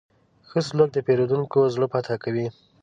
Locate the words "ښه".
0.49-0.59